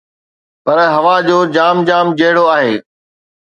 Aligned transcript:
پر 0.63 0.77
هوا 0.95 1.15
جو 1.27 1.37
جام 1.55 1.77
جام 1.87 2.07
جهڙو 2.19 2.43
آهي 2.55 2.73